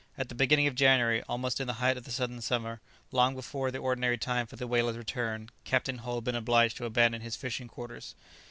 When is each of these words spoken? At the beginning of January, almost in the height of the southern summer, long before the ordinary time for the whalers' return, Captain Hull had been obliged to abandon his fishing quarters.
At 0.17 0.29
the 0.29 0.33
beginning 0.33 0.65
of 0.65 0.73
January, 0.73 1.21
almost 1.29 1.59
in 1.61 1.67
the 1.67 1.73
height 1.73 1.95
of 1.95 2.05
the 2.05 2.11
southern 2.11 2.41
summer, 2.41 2.81
long 3.11 3.35
before 3.35 3.69
the 3.69 3.77
ordinary 3.77 4.17
time 4.17 4.47
for 4.47 4.55
the 4.55 4.65
whalers' 4.65 4.97
return, 4.97 5.49
Captain 5.63 5.99
Hull 5.99 6.15
had 6.15 6.23
been 6.23 6.35
obliged 6.35 6.77
to 6.77 6.85
abandon 6.85 7.21
his 7.21 7.35
fishing 7.35 7.67
quarters. 7.67 8.15